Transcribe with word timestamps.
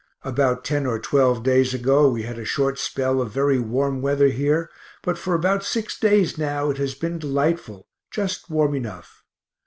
About 0.23 0.65
ten 0.65 0.87
or 0.87 0.97
twelve 0.97 1.43
days 1.43 1.75
ago, 1.75 2.09
we 2.09 2.23
had 2.23 2.39
a 2.39 2.43
short 2.43 2.79
spell 2.79 3.21
of 3.21 3.29
very 3.31 3.59
warm 3.59 4.01
weather 4.01 4.29
here, 4.29 4.67
but 5.03 5.15
for 5.15 5.35
about 5.35 5.63
six 5.63 5.95
days 5.99 6.39
now 6.39 6.71
it 6.71 6.77
has 6.77 6.95
been 6.95 7.19
delightful, 7.19 7.87
just 8.09 8.49
warm 8.49 8.73
enough. 8.73 9.21